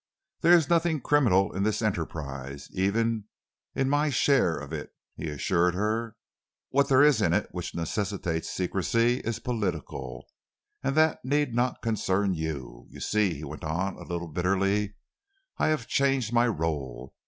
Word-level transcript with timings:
"There 0.39 0.53
is 0.53 0.67
nothing 0.67 0.99
criminal 0.99 1.55
in 1.55 1.61
this 1.61 1.79
enterprise 1.79 2.69
even 2.71 3.25
in 3.75 3.87
my 3.87 4.09
share 4.09 4.57
of 4.57 4.73
it," 4.73 4.89
he 5.15 5.29
assured 5.29 5.75
her. 5.75 6.15
"What 6.69 6.87
there 6.89 7.03
is 7.03 7.21
in 7.21 7.33
it 7.33 7.49
which 7.51 7.75
necessitates 7.75 8.49
secrecy 8.49 9.19
is 9.19 9.37
political, 9.37 10.25
and 10.81 10.95
that 10.95 11.23
need 11.23 11.53
not 11.53 11.83
concern 11.83 12.33
you. 12.33 12.87
You 12.89 12.99
see," 12.99 13.35
he 13.35 13.43
went 13.43 13.63
on, 13.63 13.93
a 13.97 14.01
little 14.03 14.27
bitterly, 14.29 14.95
"I 15.59 15.67
have 15.67 15.85
changed 15.87 16.33
my 16.33 16.47
role. 16.47 17.13